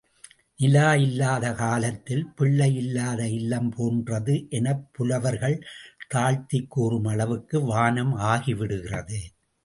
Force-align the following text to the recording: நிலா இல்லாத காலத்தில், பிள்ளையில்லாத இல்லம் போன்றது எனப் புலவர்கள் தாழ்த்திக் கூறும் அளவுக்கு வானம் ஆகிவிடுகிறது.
நிலா 0.55 0.95
இல்லாத 0.95 1.53
காலத்தில், 1.53 2.27
பிள்ளையில்லாத 2.35 3.29
இல்லம் 3.29 3.69
போன்றது 3.69 4.47
எனப் 4.49 4.89
புலவர்கள் 4.91 5.63
தாழ்த்திக் 6.07 6.69
கூறும் 6.69 7.05
அளவுக்கு 7.05 7.61
வானம் 7.61 8.13
ஆகிவிடுகிறது. 8.13 9.21